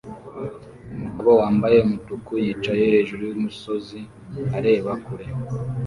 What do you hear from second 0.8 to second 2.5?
Umugabo wambaye umutuku